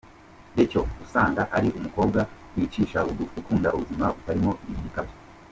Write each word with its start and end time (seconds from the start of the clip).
Rachel 0.55 0.87
usanga 1.05 1.41
ari 1.57 1.69
umukobwa 1.77 2.19
wicisha 2.55 2.97
bugufi, 3.05 3.35
ukunda 3.41 3.69
ubuzima 3.75 4.05
butarimo 4.15 4.51
ibikabyo. 4.71 5.15